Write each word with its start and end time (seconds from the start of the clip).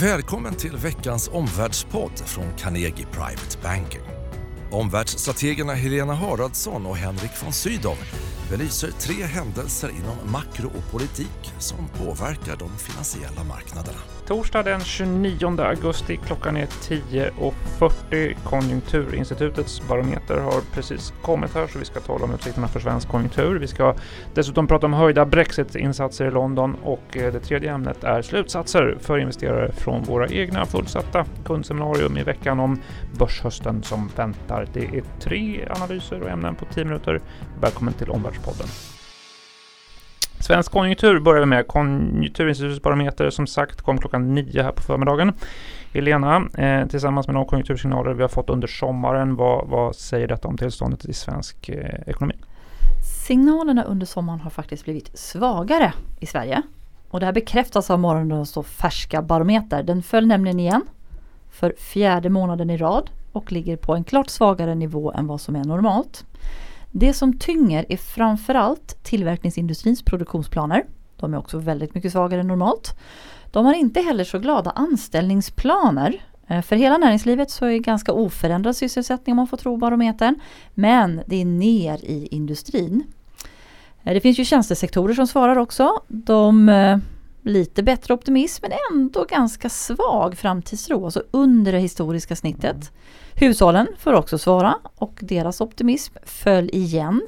Välkommen 0.00 0.54
till 0.54 0.76
veckans 0.76 1.30
omvärldspodd 1.32 2.18
från 2.18 2.44
Carnegie 2.56 3.06
Private 3.12 3.58
Banking. 3.62 4.00
Omvärldsstrategerna 4.70 5.74
Helena 5.74 6.14
Haraldsson 6.14 6.86
och 6.86 6.96
Henrik 6.96 7.30
von 7.44 7.52
Sydow 7.52 7.96
belyser 8.50 8.90
tre 8.90 9.24
händelser 9.24 9.88
inom 9.88 10.32
makro 10.32 10.66
och 10.66 10.92
politik 10.92 11.54
som 11.58 11.88
påverkar 11.88 12.56
de 12.56 12.68
finansiella 12.78 13.44
marknaderna. 13.44 13.98
Torsdag 14.26 14.62
den 14.62 14.80
29 14.80 15.60
augusti 15.60 16.16
klockan 16.26 16.56
är 16.56 16.66
10.40. 16.66 18.36
Konjunkturinstitutets 18.44 19.88
barometer 19.88 20.36
har 20.38 20.60
precis 20.74 21.12
kommit 21.22 21.54
här 21.54 21.66
så 21.66 21.78
vi 21.78 21.84
ska 21.84 22.00
tala 22.00 22.24
om 22.24 22.34
utsikterna 22.34 22.68
för 22.68 22.80
svensk 22.80 23.08
konjunktur. 23.08 23.58
Vi 23.58 23.66
ska 23.66 23.94
dessutom 24.34 24.66
prata 24.66 24.86
om 24.86 24.92
höjda 24.92 25.24
Brexit-insatser 25.24 26.26
i 26.26 26.30
London 26.30 26.74
och 26.82 27.16
eh, 27.16 27.32
det 27.32 27.40
tredje 27.40 27.72
ämnet 27.72 28.04
är 28.04 28.22
slutsatser 28.22 28.98
för 29.00 29.18
investerare 29.18 29.72
från 29.72 30.02
våra 30.02 30.28
egna 30.28 30.66
fullsatta 30.66 31.24
kundseminarium 31.44 32.16
i 32.16 32.22
veckan 32.22 32.60
om 32.60 32.80
börshösten 33.18 33.82
som 33.82 34.10
väntar. 34.16 34.68
Det 34.72 34.84
är 34.84 35.02
tre 35.20 35.68
analyser 35.70 36.20
och 36.20 36.30
ämnen 36.30 36.54
på 36.54 36.64
10 36.64 36.84
minuter. 36.84 37.20
Välkommen 37.60 37.94
till 37.94 38.10
omvärlds 38.10 38.35
Omvärldspodden. 38.36 38.66
Svensk 40.40 40.72
konjunktur 40.72 41.20
börjar 41.20 41.40
vi 41.40 41.46
med. 41.46 41.66
Konjunkturinstitutets 41.66 42.82
barometer 42.82 43.30
som 43.30 43.46
sagt 43.46 43.82
kom 43.82 43.98
klockan 43.98 44.34
nio 44.34 44.62
här 44.62 44.72
på 44.72 44.82
förmiddagen. 44.82 45.32
Helena, 45.92 46.48
eh, 46.58 46.86
tillsammans 46.86 47.26
med 47.26 47.36
de 47.36 47.46
konjunktursignaler 47.46 48.14
vi 48.14 48.22
har 48.22 48.28
fått 48.28 48.50
under 48.50 48.68
sommaren, 48.68 49.36
vad, 49.36 49.68
vad 49.68 49.96
säger 49.96 50.28
detta 50.28 50.48
om 50.48 50.58
tillståndet 50.58 51.04
i 51.04 51.12
svensk 51.12 51.68
eh, 51.68 52.00
ekonomi? 52.06 52.34
Signalerna 53.26 53.82
under 53.82 54.06
sommaren 54.06 54.40
har 54.40 54.50
faktiskt 54.50 54.84
blivit 54.84 55.18
svagare 55.18 55.92
i 56.20 56.26
Sverige. 56.26 56.62
Och 57.10 57.20
det 57.20 57.26
här 57.26 57.32
bekräftas 57.32 57.90
av 57.90 57.98
morgondagens 57.98 58.58
färska 58.64 59.22
barometer. 59.22 59.82
Den 59.82 60.02
föll 60.02 60.26
nämligen 60.26 60.60
igen 60.60 60.82
för 61.50 61.74
fjärde 61.78 62.28
månaden 62.28 62.70
i 62.70 62.76
rad 62.76 63.10
och 63.32 63.52
ligger 63.52 63.76
på 63.76 63.94
en 63.94 64.04
klart 64.04 64.30
svagare 64.30 64.74
nivå 64.74 65.12
än 65.12 65.26
vad 65.26 65.40
som 65.40 65.56
är 65.56 65.64
normalt. 65.64 66.24
Det 66.98 67.12
som 67.12 67.38
tynger 67.38 67.86
är 67.88 67.96
framförallt 67.96 69.04
tillverkningsindustrins 69.04 70.02
produktionsplaner. 70.02 70.84
De 71.16 71.34
är 71.34 71.38
också 71.38 71.58
väldigt 71.58 71.94
mycket 71.94 72.12
svagare 72.12 72.40
än 72.40 72.46
normalt. 72.46 72.98
De 73.50 73.66
har 73.66 73.74
inte 73.74 74.00
heller 74.00 74.24
så 74.24 74.38
glada 74.38 74.70
anställningsplaner. 74.70 76.22
Eh, 76.46 76.62
för 76.62 76.76
hela 76.76 76.98
näringslivet 76.98 77.50
så 77.50 77.66
är 77.66 77.78
ganska 77.78 78.12
oförändrad 78.12 78.76
sysselsättning 78.76 79.32
om 79.32 79.36
man 79.36 79.46
får 79.46 79.56
tro 79.56 79.76
barometern. 79.76 80.40
Men 80.74 81.20
det 81.26 81.40
är 81.40 81.44
ner 81.44 82.04
i 82.04 82.28
industrin. 82.30 83.04
Eh, 84.02 84.14
det 84.14 84.20
finns 84.20 84.38
ju 84.38 84.44
tjänstesektorer 84.44 85.14
som 85.14 85.26
svarar 85.26 85.58
också. 85.58 86.00
De 86.08 86.68
eh, 86.68 86.98
lite 87.46 87.82
bättre 87.82 88.14
optimism 88.14 88.64
men 88.68 88.78
ändå 88.92 89.24
ganska 89.24 89.68
svag 89.68 90.38
framtidstro, 90.38 91.04
alltså 91.04 91.22
under 91.30 91.72
det 91.72 91.78
historiska 91.78 92.36
snittet. 92.36 92.92
Hushållen 93.34 93.86
får 93.98 94.12
också 94.12 94.38
svara 94.38 94.78
och 94.94 95.18
deras 95.20 95.60
optimism 95.60 96.14
föll 96.24 96.70
igen. 96.72 97.22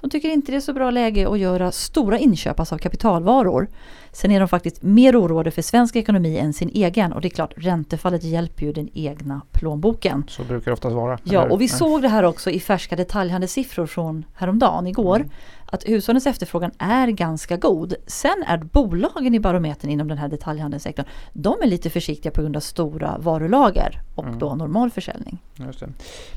De 0.00 0.10
tycker 0.10 0.28
inte 0.28 0.52
det 0.52 0.56
är 0.56 0.60
så 0.60 0.72
bra 0.72 0.90
läge 0.90 1.28
att 1.28 1.38
göra 1.38 1.72
stora 1.72 2.18
inköp 2.18 2.60
alltså 2.60 2.74
av 2.74 2.78
kapitalvaror. 2.78 3.68
Sen 4.12 4.30
är 4.30 4.40
de 4.40 4.48
faktiskt 4.48 4.82
mer 4.82 5.20
oroade 5.20 5.50
för 5.50 5.62
svensk 5.62 5.96
ekonomi 5.96 6.38
än 6.38 6.52
sin 6.52 6.70
egen 6.74 7.12
och 7.12 7.20
det 7.20 7.28
är 7.28 7.30
klart 7.30 7.52
räntefallet 7.56 8.24
hjälper 8.24 8.66
ju 8.66 8.72
den 8.72 8.88
egna 8.94 9.40
plånboken. 9.52 10.24
Så 10.28 10.42
brukar 10.42 10.70
det 10.70 10.72
oftast 10.72 10.94
vara. 10.94 11.18
Ja 11.24 11.50
och 11.50 11.60
vi 11.60 11.68
såg 11.68 12.02
det 12.02 12.08
här 12.08 12.22
också 12.22 12.50
i 12.50 12.60
färska 12.60 12.96
detaljhandelssiffror 12.96 13.86
från 13.86 14.24
häromdagen, 14.34 14.86
igår. 14.86 15.16
Mm 15.16 15.30
att 15.70 15.88
hushållens 15.88 16.26
efterfrågan 16.26 16.70
är 16.78 17.08
ganska 17.08 17.56
god. 17.56 17.94
Sen 18.06 18.44
är 18.46 18.58
bolagen 18.58 19.34
i 19.34 19.40
barometern 19.40 19.90
inom 19.90 20.08
den 20.08 20.18
här 20.18 20.28
detaljhandelssektorn, 20.28 21.06
de 21.32 21.62
är 21.62 21.66
lite 21.66 21.90
försiktiga 21.90 22.32
på 22.32 22.40
grund 22.40 22.56
av 22.56 22.60
stora 22.60 23.18
varulager 23.18 24.00
och 24.14 24.24
mm. 24.24 24.38
då 24.38 24.54
normal 24.54 24.90
försäljning. 24.90 25.38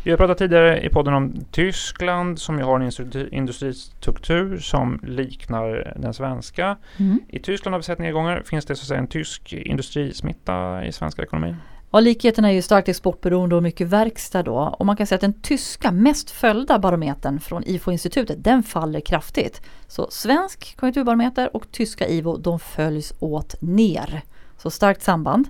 Vi 0.03 0.11
har 0.11 0.17
pratat 0.17 0.37
tidigare 0.37 0.85
i 0.85 0.89
podden 0.89 1.13
om 1.13 1.33
Tyskland 1.51 2.39
som 2.39 2.57
ju 2.57 2.63
har 2.63 2.79
en 2.79 3.33
industristruktur 3.33 4.57
som 4.57 4.99
liknar 5.03 5.93
den 5.95 6.13
svenska. 6.13 6.77
Mm. 6.97 7.19
I 7.27 7.39
Tyskland 7.39 7.73
har 7.73 7.79
vi 7.79 7.83
sett 7.83 7.99
nedgångar. 7.99 8.43
Finns 8.45 8.65
det 8.65 8.75
så 8.75 8.81
att 8.81 8.87
säga 8.87 8.99
en 8.99 9.07
tysk 9.07 9.53
industrismitta 9.53 10.85
i 10.85 10.91
svenska 10.91 11.23
ekonomin? 11.23 11.55
Ja, 11.95 11.99
likheterna 11.99 12.49
är 12.49 12.53
ju 12.53 12.61
starkt 12.61 12.89
exportberoende 12.89 13.55
och 13.55 13.63
mycket 13.63 13.87
verkstad 13.87 14.43
då. 14.43 14.75
Och 14.79 14.85
man 14.85 14.97
kan 14.97 15.07
säga 15.07 15.15
att 15.15 15.21
den 15.21 15.41
tyska 15.41 15.91
mest 15.91 16.31
följda 16.31 16.79
barometern 16.79 17.39
från 17.39 17.63
IFO-institutet, 17.63 18.43
den 18.43 18.63
faller 18.63 18.99
kraftigt. 18.99 19.61
Så 19.87 20.07
svensk 20.11 20.77
konjunkturbarometer 20.77 21.55
och 21.55 21.71
tyska 21.71 22.07
IVO, 22.07 22.37
de 22.37 22.59
följs 22.59 23.13
åt 23.19 23.61
ner. 23.61 24.21
Så 24.57 24.71
starkt 24.71 25.03
samband. 25.03 25.47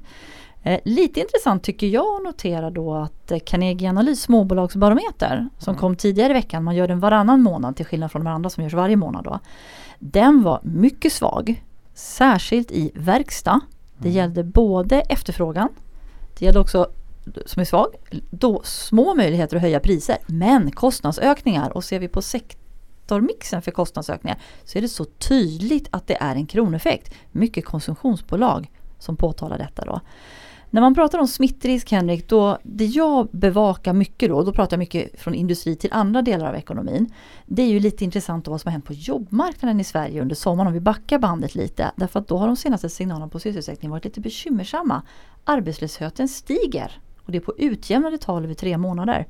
Eh, 0.64 0.80
lite 0.86 1.20
intressant 1.20 1.64
tycker 1.64 1.88
jag 1.88 2.16
att 2.18 2.24
notera 2.24 2.70
då 2.70 2.94
att 2.94 3.32
eh, 3.32 3.40
Carnegie 3.40 3.90
Analys 3.90 4.22
småbolagsbarometer 4.22 5.50
som 5.60 5.72
mm. 5.72 5.80
kom 5.80 5.96
tidigare 5.96 6.30
i 6.30 6.34
veckan, 6.34 6.64
man 6.64 6.76
gör 6.76 6.88
den 6.88 7.00
varannan 7.00 7.42
månad 7.42 7.76
till 7.76 7.86
skillnad 7.86 8.12
från 8.12 8.24
de 8.24 8.30
andra 8.30 8.50
som 8.50 8.64
görs 8.64 8.74
varje 8.74 8.96
månad 8.96 9.24
då. 9.24 9.40
Den 10.00 10.44
var 10.44 10.60
mycket 10.64 11.14
svag, 11.14 11.64
särskilt 11.94 12.72
i 12.72 12.92
verkstad. 12.96 13.60
Det 13.98 14.08
mm. 14.08 14.18
gällde 14.18 14.44
både 14.44 15.02
efterfrågan 15.02 15.70
det 16.40 16.46
gäller 16.46 16.60
också 16.60 16.92
som 17.46 17.60
är 17.60 17.66
svag, 17.66 17.96
då 18.30 18.62
små 18.64 19.16
möjligheter 19.16 19.56
att 19.56 19.62
höja 19.62 19.80
priser 19.80 20.18
men 20.26 20.72
kostnadsökningar 20.72 21.70
och 21.70 21.84
ser 21.84 22.00
vi 22.00 22.08
på 22.08 22.22
sektormixen 22.22 23.62
för 23.62 23.72
kostnadsökningar 23.72 24.38
så 24.64 24.78
är 24.78 24.82
det 24.82 24.90
så 24.90 25.06
tydligt 25.06 25.88
att 25.92 26.08
det 26.08 26.18
är 26.22 26.36
en 26.36 26.46
kroneffekt. 26.46 27.14
Mycket 27.32 27.66
konsumtionsbolag 27.66 28.72
som 29.00 29.18
påtalar 29.18 29.58
detta 29.58 29.86
då. 29.86 30.02
När 30.74 30.82
man 30.82 30.96
pratar 30.96 31.20
om 31.20 31.28
smittrisk 31.28 31.92
Henrik, 31.92 32.30
då 32.30 32.58
det 32.64 32.86
jag 32.86 33.28
bevakar 33.32 33.94
mycket 33.94 34.30
då, 34.30 34.44
då 34.44 34.54
pratar 34.54 34.78
jag 34.78 34.80
mycket 34.80 35.22
från 35.22 35.34
industri 35.34 35.76
till 35.76 35.90
andra 35.94 36.22
delar 36.22 36.50
av 36.50 36.56
ekonomin. 36.56 37.14
Det 37.46 37.62
är 37.62 37.68
ju 37.68 37.80
lite 37.80 38.04
intressant 38.04 38.48
vad 38.48 38.62
som 38.62 38.70
har 38.70 38.72
hänt 38.72 38.86
på 38.86 38.94
jobbmarknaden 38.94 39.80
i 39.80 39.84
Sverige 39.84 40.22
under 40.22 40.36
sommaren 40.36 40.68
om 40.68 40.74
vi 40.74 40.80
backar 40.80 41.20
bandet 41.20 41.56
lite. 41.56 41.92
Därför 41.96 42.20
att 42.20 42.28
då 42.28 42.38
har 42.38 42.48
de 42.48 42.56
senaste 42.56 42.90
signalerna 42.90 43.28
på 43.28 43.40
sysselsättning 43.40 43.92
varit 43.92 44.06
lite 44.06 44.22
bekymmersamma. 44.22 45.02
Arbetslösheten 45.44 46.28
stiger 46.28 47.02
och 47.26 47.32
det 47.32 47.38
är 47.38 47.42
på 47.42 47.54
utjämnade 47.58 48.18
tal 48.18 48.44
över 48.44 48.54
tre 48.54 48.78
månader. 48.78 49.28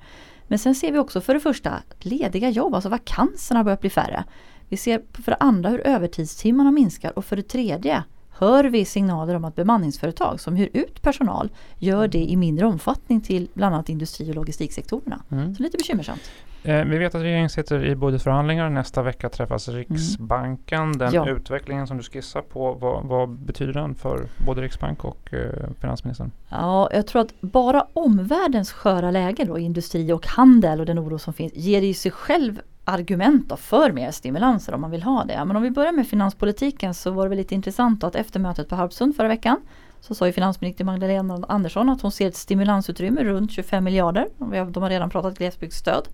Men 0.47 0.59
sen 0.59 0.75
ser 0.75 0.91
vi 0.91 0.99
också 0.99 1.21
för 1.21 1.33
det 1.33 1.39
första 1.39 1.73
lediga 1.99 2.49
jobb, 2.49 2.75
alltså 2.75 2.89
vakanserna 2.89 3.59
har 3.59 3.63
börjat 3.63 3.81
bli 3.81 3.89
färre. 3.89 4.23
Vi 4.69 4.77
ser 4.77 5.01
för 5.13 5.31
det 5.31 5.37
andra 5.39 5.69
hur 5.69 5.87
övertidstimmarna 5.87 6.71
minskar 6.71 7.17
och 7.17 7.25
för 7.25 7.35
det 7.35 7.43
tredje 7.43 8.03
hör 8.37 8.63
vi 8.63 8.85
signaler 8.85 9.35
om 9.35 9.45
att 9.45 9.55
bemanningsföretag 9.55 10.39
som 10.39 10.55
hyr 10.55 10.69
ut 10.73 11.01
personal 11.01 11.49
gör 11.77 12.07
det 12.07 12.23
i 12.23 12.35
mindre 12.35 12.65
omfattning 12.65 13.21
till 13.21 13.47
bland 13.53 13.75
annat 13.75 13.89
industri 13.89 14.31
och 14.31 14.35
logistiksektorerna. 14.35 15.23
Mm. 15.31 15.55
Så 15.55 15.63
lite 15.63 15.77
bekymmersamt. 15.77 16.31
Eh, 16.63 16.85
vi 16.85 16.97
vet 16.97 17.15
att 17.15 17.21
regeringen 17.21 17.49
sitter 17.49 17.85
i 17.85 17.95
budgetförhandlingar. 17.95 18.69
Nästa 18.69 19.01
vecka 19.01 19.29
träffas 19.29 19.67
mm. 19.67 19.79
Riksbanken. 19.79 20.81
Mm. 20.81 20.97
Den 20.97 21.13
ja. 21.13 21.29
utvecklingen 21.29 21.87
som 21.87 21.97
du 21.97 22.03
skissar 22.03 22.41
på, 22.41 22.73
vad, 22.73 23.03
vad, 23.03 23.29
betyder 23.29 23.73
den 23.73 23.95
för 23.95 24.27
både 24.45 24.61
Riksbank 24.61 25.05
och 25.05 25.33
eh, 25.33 25.69
finansministern? 25.79 26.31
Ja, 26.49 26.89
jag 26.93 27.07
tror 27.07 27.21
att 27.21 27.41
bara 27.41 27.87
omvärldens 27.93 28.71
sköra 28.71 29.11
läge 29.11 29.45
då, 29.45 29.59
industri 29.59 30.11
och 30.11 30.27
handel 30.27 30.79
och 30.79 30.85
den 30.85 30.99
oro 30.99 31.19
som 31.19 31.33
finns 31.33 31.53
ger 31.55 31.81
i 31.81 31.93
sig 31.93 32.11
själv 32.11 32.61
argument 32.85 33.49
då 33.49 33.57
för 33.57 33.91
mer 33.91 34.11
stimulanser 34.11 34.73
om 34.73 34.81
man 34.81 34.91
vill 34.91 35.03
ha 35.03 35.23
det. 35.23 35.45
Men 35.45 35.55
om 35.55 35.63
vi 35.63 35.71
börjar 35.71 35.91
med 35.91 36.07
finanspolitiken 36.07 36.93
så 36.93 37.11
var 37.11 37.29
det 37.29 37.35
lite 37.35 37.55
intressant 37.55 38.03
att 38.03 38.15
efter 38.15 38.39
mötet 38.39 38.69
på 38.69 38.75
Harpsund 38.75 39.15
förra 39.15 39.27
veckan 39.27 39.61
så 40.01 40.15
sa 40.15 40.27
ju 40.27 40.33
finansminister 40.33 40.85
Magdalena 40.85 41.45
Andersson 41.47 41.89
att 41.89 42.01
hon 42.01 42.11
ser 42.11 42.27
ett 42.27 42.35
stimulansutrymme 42.35 43.23
runt 43.23 43.51
25 43.51 43.83
miljarder. 43.83 44.27
De 44.71 44.83
har 44.83 44.89
redan 44.89 45.09
pratat 45.09 45.37
glesbygdsstöd. 45.37 46.07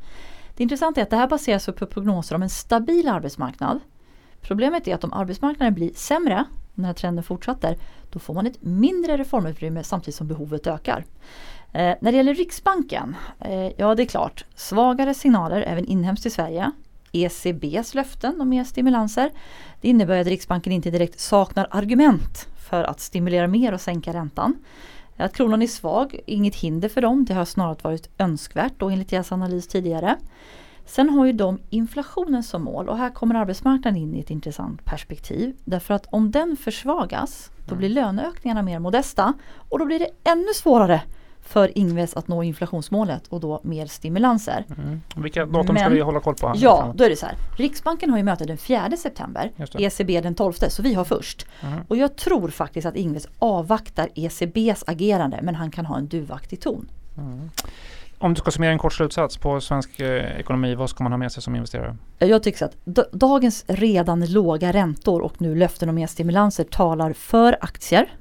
Det 0.55 0.63
intressanta 0.63 1.01
är 1.01 1.03
att 1.03 1.09
det 1.09 1.15
här 1.15 1.27
baseras 1.27 1.65
på 1.65 1.85
prognoser 1.85 2.35
om 2.35 2.41
en 2.41 2.49
stabil 2.49 3.07
arbetsmarknad. 3.07 3.79
Problemet 4.41 4.87
är 4.87 4.95
att 4.95 5.03
om 5.03 5.13
arbetsmarknaden 5.13 5.73
blir 5.73 5.91
sämre, 5.93 6.45
den 6.81 6.85
här 6.85 6.93
trenden 6.93 7.23
fortsätter, 7.23 7.77
då 8.09 8.19
får 8.19 8.33
man 8.33 8.47
ett 8.47 8.63
mindre 8.63 9.17
reformutrymme 9.17 9.83
samtidigt 9.83 10.15
som 10.15 10.27
behovet 10.27 10.67
ökar. 10.67 11.05
Eh, 11.71 11.95
när 12.01 12.11
det 12.11 12.17
gäller 12.17 12.33
Riksbanken, 12.33 13.15
eh, 13.39 13.71
ja 13.77 13.95
det 13.95 14.03
är 14.03 14.05
klart, 14.05 14.45
svagare 14.55 15.13
signaler 15.13 15.61
även 15.61 15.85
inhemskt 15.85 16.25
i 16.25 16.29
Sverige. 16.29 16.71
ECBs 17.11 17.93
löften 17.93 18.41
om 18.41 18.49
mer 18.49 18.63
stimulanser. 18.63 19.31
Det 19.81 19.87
innebär 19.87 20.21
att 20.21 20.27
Riksbanken 20.27 20.73
inte 20.73 20.91
direkt 20.91 21.19
saknar 21.19 21.67
argument 21.71 22.47
för 22.69 22.83
att 22.83 22.99
stimulera 22.99 23.47
mer 23.47 23.73
och 23.73 23.81
sänka 23.81 24.13
räntan. 24.13 24.55
Att 25.17 25.35
kronan 25.35 25.61
är 25.61 25.67
svag, 25.67 26.19
inget 26.25 26.55
hinder 26.55 26.89
för 26.89 27.01
dem, 27.01 27.25
det 27.25 27.33
har 27.33 27.45
snarare 27.45 27.77
varit 27.81 28.09
önskvärt 28.17 28.73
då 28.77 28.89
enligt 28.89 29.09
deras 29.09 29.31
analys 29.31 29.67
tidigare. 29.67 30.17
Sen 30.89 31.09
har 31.09 31.25
ju 31.25 31.33
de 31.33 31.59
inflationen 31.69 32.43
som 32.43 32.63
mål 32.63 32.89
och 32.89 32.97
här 32.97 33.09
kommer 33.09 33.35
arbetsmarknaden 33.35 34.01
in 34.01 34.15
i 34.15 34.19
ett 34.19 34.29
intressant 34.29 34.85
perspektiv. 34.85 35.55
Därför 35.65 35.93
att 35.93 36.05
om 36.09 36.31
den 36.31 36.57
försvagas, 36.57 37.51
då 37.67 37.75
blir 37.75 37.89
löneökningarna 37.89 38.61
mer 38.61 38.79
modesta 38.79 39.33
och 39.69 39.79
då 39.79 39.85
blir 39.85 39.99
det 39.99 40.09
ännu 40.23 40.53
svårare 40.55 41.01
för 41.41 41.77
Ingves 41.77 42.13
att 42.13 42.27
nå 42.27 42.43
inflationsmålet 42.43 43.27
och 43.27 43.39
då 43.39 43.61
mer 43.63 43.85
stimulanser. 43.85 44.65
Mm. 44.77 45.01
Vilka 45.15 45.45
datum 45.45 45.63
ska 45.63 45.73
Men- 45.73 45.93
vi 45.93 45.99
hålla 46.01 46.19
koll 46.19 46.35
på? 46.35 46.53
Ja, 46.55 46.93
då 46.95 47.03
är 47.03 47.09
det 47.09 47.15
så 47.15 47.25
här. 47.25 47.35
Riksbanken 47.57 48.09
har 48.09 48.17
ju 48.17 48.23
möte 48.23 48.45
den 48.45 48.57
4 48.57 48.97
september. 48.97 49.51
ECB 49.79 50.21
den 50.21 50.35
12, 50.35 50.53
så 50.53 50.81
vi 50.81 50.93
har 50.93 51.03
först. 51.03 51.47
Mm. 51.61 51.79
Och 51.87 51.97
jag 51.97 52.15
tror 52.15 52.49
faktiskt 52.49 52.87
att 52.87 52.95
Ingves 52.95 53.27
avvaktar 53.39 54.09
ECBs 54.15 54.83
agerande 54.87 55.39
men 55.41 55.55
han 55.55 55.71
kan 55.71 55.85
ha 55.85 55.97
en 55.97 56.07
duvaktig 56.07 56.61
ton. 56.61 56.89
Om 58.21 58.33
du 58.33 58.39
ska 58.39 58.51
summera 58.51 58.71
en 58.71 58.79
kort 58.79 58.93
slutsats 58.93 59.37
på 59.37 59.61
svensk 59.61 59.99
eh, 59.99 60.39
ekonomi, 60.39 60.75
vad 60.75 60.89
ska 60.89 61.03
man 61.03 61.13
ha 61.13 61.17
med 61.17 61.31
sig 61.31 61.43
som 61.43 61.55
investerare? 61.55 61.97
Jag 62.17 62.43
tycker 62.43 62.57
så 62.57 62.65
att 62.65 63.11
dagens 63.11 63.65
redan 63.67 64.25
låga 64.25 64.73
räntor 64.73 65.21
och 65.21 65.41
nu 65.41 65.55
löften 65.55 65.89
om 65.89 65.95
mer 65.95 66.07
stimulanser 66.07 66.63
talar 66.63 67.13
för 67.13 67.57
aktier. 67.61 68.13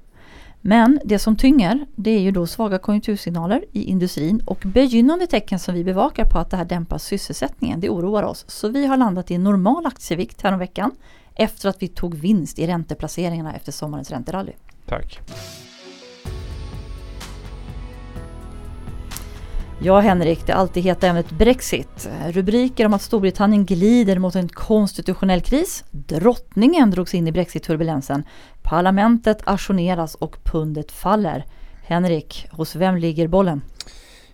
Men 0.60 1.00
det 1.04 1.18
som 1.18 1.36
tynger 1.36 1.86
det 1.96 2.10
är 2.10 2.20
ju 2.20 2.30
då 2.30 2.46
svaga 2.46 2.78
konjunktursignaler 2.78 3.64
i 3.72 3.82
industrin 3.82 4.42
och 4.46 4.62
begynnande 4.64 5.26
tecken 5.26 5.58
som 5.58 5.74
vi 5.74 5.84
bevakar 5.84 6.24
på 6.24 6.38
att 6.38 6.50
det 6.50 6.56
här 6.56 6.64
dämpar 6.64 6.98
sysselsättningen. 6.98 7.80
Det 7.80 7.88
oroar 7.90 8.22
oss. 8.22 8.44
Så 8.48 8.68
vi 8.68 8.86
har 8.86 8.96
landat 8.96 9.30
i 9.30 9.34
en 9.34 9.44
normal 9.44 9.86
aktievikt 9.86 10.42
häromveckan 10.42 10.90
efter 11.34 11.68
att 11.68 11.82
vi 11.82 11.88
tog 11.88 12.14
vinst 12.14 12.58
i 12.58 12.66
ränteplaceringarna 12.66 13.54
efter 13.54 13.72
sommarens 13.72 14.10
ränterally. 14.10 14.52
Tack. 14.86 15.20
Ja 19.80 20.00
Henrik, 20.00 20.46
det 20.46 20.52
alltid 20.52 20.82
heta 20.82 21.06
ämnet 21.06 21.30
Brexit. 21.30 22.08
Rubriker 22.28 22.86
om 22.86 22.94
att 22.94 23.02
Storbritannien 23.02 23.64
glider 23.64 24.18
mot 24.18 24.34
en 24.34 24.48
konstitutionell 24.48 25.40
kris. 25.40 25.84
Drottningen 25.90 26.90
drogs 26.90 27.14
in 27.14 27.28
i 27.28 27.32
Brexit-turbulensen. 27.32 28.22
Parlamentet 28.62 29.42
ajourneras 29.44 30.14
och 30.14 30.44
pundet 30.44 30.92
faller. 30.92 31.44
Henrik, 31.82 32.46
hos 32.50 32.76
vem 32.76 32.96
ligger 32.96 33.28
bollen? 33.28 33.62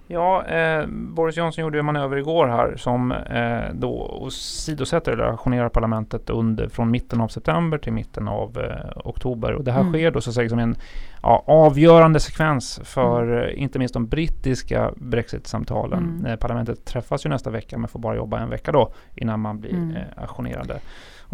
Ja, 0.06 0.45
eh, 0.47 0.87
Boris 0.89 1.37
Johnson 1.37 1.62
gjorde 1.65 1.79
en 1.79 1.85
manöver 1.85 2.17
igår 2.17 2.47
här 2.47 2.77
som 2.77 3.12
eh, 3.12 3.75
då 3.75 4.19
åsidosätter 4.21 5.12
eller 5.12 5.25
ajournerar 5.25 5.69
parlamentet 5.69 6.31
under, 6.31 6.69
från 6.69 6.91
mitten 6.91 7.21
av 7.21 7.29
september 7.29 7.79
till 7.79 7.93
mitten 7.93 8.29
av 8.29 8.59
eh, 8.59 8.91
oktober. 9.09 9.53
Och 9.53 9.65
det 9.65 9.73
här 9.73 9.81
Mm. 9.81 9.93
sker 9.93 10.11
då 10.11 10.21
så 10.21 10.31
att 10.31 10.35
säga 10.35 10.49
som 10.49 10.59
en 10.59 10.77
ja, 11.23 11.45
avgörande 11.47 12.21
sekvens 12.21 12.81
för 12.85 13.43
eh, 13.49 13.62
inte 13.62 13.79
minst 13.79 13.95
de 13.95 14.06
brittiska 14.06 14.93
Brexit-samtalen. 14.97 16.03
Mm. 16.05 16.27
Eh, 16.27 16.37
parlamentet 16.37 16.85
träffas 16.85 17.27
ju 17.27 17.31
nästa 17.31 17.50
vecka 17.50 17.79
men 17.79 17.89
får 17.89 17.99
bara 17.99 18.17
jobba 18.17 18.39
en 18.39 18.50
vecka 18.50 18.73
då 18.73 18.93
innan 19.15 19.41
man 19.41 19.61
blir 19.61 19.75
Mm. 19.75 19.97
eh, 19.97 20.03
ajournerade. 20.17 20.79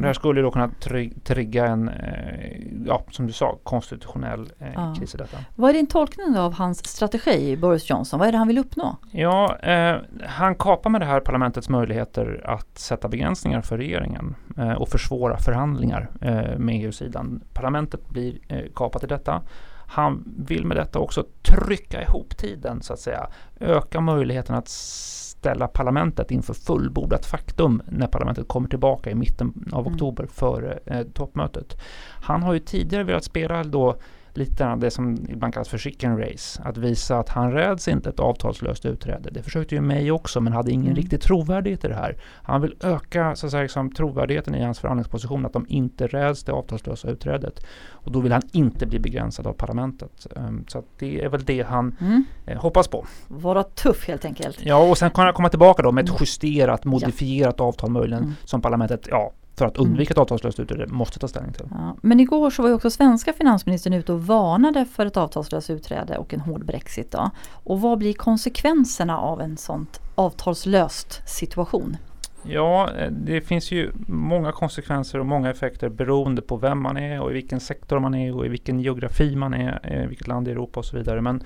Och 0.00 0.02
det 0.02 0.08
här 0.08 0.14
skulle 0.14 0.41
då 0.41 0.50
kunna 0.50 0.69
tri- 0.69 1.20
trigga 1.25 1.67
en, 1.67 1.88
eh, 1.88 2.56
ja, 2.87 3.02
som 3.11 3.26
du 3.26 3.32
sa, 3.32 3.58
konstitutionell 3.62 4.52
eh, 4.58 4.67
Ja. 4.75 4.94
kris 4.99 5.14
i 5.14 5.19
detta. 5.19 5.37
Vad 5.55 5.70
är 5.70 5.75
din 5.75 5.87
tolkning 5.87 6.38
av 6.38 6.55
hans 6.55 6.87
strategi, 6.88 7.56
Boris 7.56 7.91
Johnson? 7.91 8.19
Vad 8.19 8.29
är 8.29 8.32
det 8.32 8.38
han 8.38 8.49
vill 8.49 8.58
uppnå? 8.58 8.97
Ja, 9.11 9.56
eh, 9.56 9.97
han 10.26 10.55
kapar 10.55 10.91
med 10.91 11.00
det 11.00 11.05
här 11.05 11.20
parlamentets 11.20 11.69
möjligheter 11.69 12.43
att 12.44 12.79
sätta 12.79 13.08
begränsningar 13.08 13.61
för 13.61 13.79
regeringen 13.79 14.35
eh, 14.58 14.73
och 14.73 14.88
försvåra 14.88 15.37
förhandlingar 15.37 16.11
eh, 16.20 16.58
med 16.58 16.85
EU-sidan. 16.85 17.41
Parlamentet 17.52 18.08
blir 18.08 18.38
eh, 18.49 18.58
kapat 18.75 19.05
i 19.05 19.06
detta. 19.06 19.43
Han 19.92 20.25
vill 20.38 20.66
med 20.66 20.76
detta 20.76 20.98
också 20.98 21.25
trycka 21.42 22.02
ihop 22.02 22.37
tiden 22.37 22.82
så 22.82 22.92
att 22.92 22.98
säga. 23.00 23.26
Öka 23.60 24.00
möjligheten 24.00 24.54
att 24.56 24.69
ställa 24.69 25.69
parlamentet 25.69 26.31
inför 26.31 26.54
fullbordat 26.54 27.26
faktum 27.26 27.82
när 27.88 28.06
parlamentet 28.06 28.48
kommer 28.48 28.69
tillbaka 28.69 29.10
i 29.10 29.14
mitten 29.14 29.69
av 29.72 29.81
Mm. 29.81 29.94
oktober 29.94 30.26
före 30.26 30.78
eh, 30.87 31.02
toppmötet. 31.02 31.81
Han 32.22 32.42
har 32.42 32.52
ju 32.52 32.58
tidigare 32.58 33.04
velat 33.04 33.25
spela 33.25 33.64
då 33.64 33.96
lite 34.34 34.76
det 34.76 34.90
som 34.90 35.26
ibland 35.28 35.54
kallas 35.54 35.68
för 35.68 35.78
chicken 35.78 36.18
race. 36.18 36.62
Att 36.64 36.76
visa 36.76 37.18
att 37.18 37.28
han 37.28 37.52
räds 37.52 37.88
inte 37.88 38.08
ett 38.10 38.20
avtalslöst 38.20 38.84
utträde. 38.86 39.30
Det 39.32 39.42
försökte 39.42 39.74
ju 39.74 39.80
mig 39.80 40.10
också 40.10 40.40
men 40.40 40.52
hade 40.52 40.70
ingen 40.72 40.86
Mm. 40.86 40.96
riktig 40.96 41.20
trovärdighet 41.20 41.84
i 41.84 41.88
det 41.88 41.94
här. 41.94 42.16
Han 42.42 42.60
vill 42.62 42.74
öka 42.80 43.34
så 43.36 43.46
att 43.46 43.50
säga, 43.50 43.62
liksom, 43.62 43.92
trovärdigheten 43.94 44.54
i 44.54 44.62
hans 44.62 44.78
förhandlingsposition. 44.78 45.46
Att 45.46 45.52
de 45.52 45.66
inte 45.68 46.06
räds 46.06 46.44
det 46.44 46.52
avtalslösa 46.52 47.08
utträdet. 47.08 47.66
Och 47.90 48.12
då 48.12 48.20
vill 48.20 48.32
han 48.32 48.42
inte 48.52 48.86
bli 48.86 48.98
begränsad 48.98 49.46
av 49.46 49.52
parlamentet. 49.52 50.26
Um, 50.36 50.64
så 50.68 50.82
det 50.98 51.24
är 51.24 51.28
väl 51.28 51.44
det 51.44 51.62
han 51.62 51.96
Mm. 52.00 52.24
eh, 52.46 52.58
hoppas 52.60 52.88
på. 52.88 53.06
Vara 53.28 53.62
tuff 53.62 54.08
helt 54.08 54.24
enkelt. 54.24 54.58
Ja 54.62 54.90
och 54.90 54.98
sen 54.98 55.10
kan 55.10 55.24
han 55.24 55.34
komma 55.34 55.48
tillbaka 55.48 55.82
då 55.82 55.92
med 55.92 56.02
ett 56.04 56.08
Mm. 56.10 56.16
justerat, 56.20 56.84
modifierat 56.84 57.60
avtal 57.60 57.90
möjligen. 57.90 58.22
Mm. 58.22 58.34
Som 58.44 58.62
parlamentet, 58.62 59.06
ja, 59.10 59.32
för 59.60 59.66
att 59.66 59.76
undvika 59.76 60.12
ett 60.12 60.18
avtalslöst 60.18 60.60
utträde 60.60 60.86
måste 60.86 61.18
ta 61.18 61.28
ställning 61.28 61.52
till. 61.52 61.66
Ja, 61.70 61.96
men 62.02 62.20
igår 62.20 62.50
så 62.50 62.62
var 62.62 62.68
ju 62.68 62.74
också 62.74 62.90
svenska 62.90 63.32
finansministern 63.32 63.92
ute 63.92 64.12
och 64.12 64.26
varnade 64.26 64.84
för 64.84 65.06
ett 65.06 65.16
avtalslöst 65.16 65.70
utträde 65.70 66.18
och 66.18 66.34
en 66.34 66.40
hård 66.40 66.64
Brexit. 66.64 67.10
Då. 67.10 67.30
Och 67.64 67.80
vad 67.80 67.98
blir 67.98 68.12
konsekvenserna 68.12 69.18
av 69.18 69.40
en 69.40 69.56
sånt 69.56 70.00
avtalslöst 70.14 71.28
situation? 71.28 71.96
Ja, 72.42 72.90
eh, 72.98 73.10
det 73.10 73.40
finns 73.40 73.72
ju 73.72 73.92
många 74.08 74.52
konsekvenser 74.52 75.18
och 75.18 75.26
många 75.26 75.50
effekter 75.50 75.88
beroende 75.88 76.42
på 76.42 76.56
vem 76.56 76.82
man 76.82 76.96
är 76.96 77.20
och 77.20 77.30
i 77.30 77.34
vilken 77.34 77.60
sektor 77.60 77.98
man 77.98 78.14
är 78.14 78.36
och 78.36 78.46
i 78.46 78.48
vilken 78.48 78.80
geografi 78.80 79.36
man 79.36 79.54
är, 79.54 79.80
eh, 79.82 80.08
vilket 80.08 80.28
land 80.28 80.48
i 80.48 80.50
Europa 80.50 80.80
och 80.80 80.86
så 80.86 80.96
vidare. 80.96 81.20
Men 81.20 81.42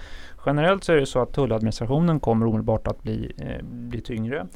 generellt 0.46 0.84
så 0.84 0.92
är 0.92 0.96
det 0.96 1.06
så 1.06 1.22
att 1.22 1.32
tulladministrationen 1.32 2.20
kommer 2.20 2.46
omedelbart 2.46 2.86
att 2.86 3.02
bli, 3.02 3.32
eh, 3.38 3.64
bli 3.64 4.00
tyngre. 4.00 4.46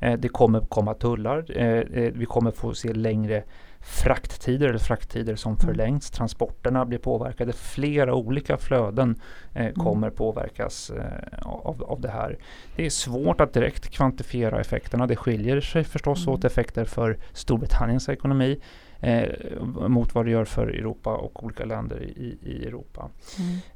Eh, 0.00 0.18
det 0.18 0.28
kommer 0.28 0.60
komma 0.60 0.94
tullar. 0.94 1.44
Eh, 1.56 1.66
eh, 1.66 2.12
vi 2.14 2.26
kommer 2.26 2.50
få 2.50 2.74
se 2.74 2.92
längre 2.92 3.42
frakttider 3.80 4.68
eller 4.68 4.78
frakttider 4.78 5.36
som 5.36 5.52
Mm. 5.52 5.58
förlängs. 5.66 6.10
Transporterna 6.10 6.84
blir 6.84 6.98
påverkade. 6.98 7.52
Flera 7.52 8.14
olika 8.14 8.56
flöden 8.58 9.20
eh, 9.54 9.62
Mm. 9.62 9.74
kommer 9.74 10.10
påverkas 10.10 10.90
eh, 10.90 11.38
av, 11.42 11.82
av 11.82 12.00
det 12.00 12.08
här. 12.10 12.38
Det 12.76 12.86
är 12.86 12.90
svårt 12.90 13.40
att 13.40 13.52
direkt 13.52 13.90
kvantifiera 13.90 14.60
effekterna. 14.60 15.06
Det 15.06 15.16
skiljer 15.16 15.60
sig 15.60 15.84
förstås 15.84 16.26
Mm. 16.26 16.34
åt 16.34 16.44
effekter 16.44 16.84
för 16.84 17.18
Storbritanniens 17.32 18.08
ekonomi 18.08 18.60
eh, 19.00 19.62
mot 19.88 20.14
vad 20.14 20.24
det 20.24 20.30
gör 20.30 20.44
för 20.44 20.66
Europa 20.66 21.16
och 21.16 21.44
olika 21.44 21.64
länder 21.64 22.02
i, 22.02 22.38
i 22.42 22.66
Europa. 22.66 23.08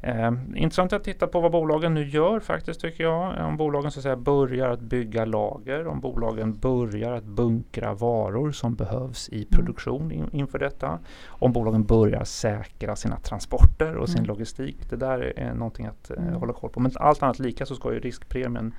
Eh, 0.00 0.32
intressant 0.54 0.92
att 0.92 1.04
titta 1.04 1.26
på 1.26 1.40
vad 1.40 1.52
bolagen 1.52 1.94
nu 1.94 2.08
gör 2.08 2.40
faktiskt 2.40 2.80
tycker 2.80 3.04
jag. 3.04 3.46
Om 3.48 3.56
bolagen 3.56 3.90
så 3.90 3.98
att 3.98 4.02
säga 4.02 4.16
börjar 4.16 4.68
att 4.68 4.80
bygga 4.80 5.24
lager, 5.24 5.86
om 5.86 6.00
bolagen 6.00 6.52
börjar 6.58 7.12
att 7.12 7.24
bunkra 7.24 7.94
varor 7.94 8.52
som 8.52 8.74
behövs 8.74 9.28
i 9.28 9.44
produktion 9.44 10.12
in, 10.12 10.28
inför 10.32 10.58
detta. 10.58 10.98
Om 11.26 11.52
bolagen 11.52 11.84
börjar 11.84 12.24
säkra 12.24 12.96
sina 12.96 13.16
transporter 13.16 13.96
och 13.96 14.08
sin 14.08 14.18
Mm. 14.18 14.28
logistik. 14.28 14.90
Det 14.90 14.96
där 14.96 15.32
är 15.36 15.54
någonting 15.54 15.86
att 15.86 16.10
eh, 16.10 16.16
Mm. 16.22 16.34
hålla 16.34 16.52
koll 16.52 16.70
på. 16.70 16.80
Men 16.80 16.92
allt 16.94 17.22
annat 17.22 17.38
lika 17.38 17.66
så 17.66 17.74
ska 17.74 17.92
ju 17.92 18.00
riskpremien 18.00 18.74